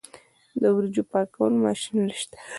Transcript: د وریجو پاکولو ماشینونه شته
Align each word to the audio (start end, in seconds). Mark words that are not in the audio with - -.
د 0.61 0.63
وریجو 0.75 1.03
پاکولو 1.11 1.61
ماشینونه 1.65 2.13
شته 2.21 2.37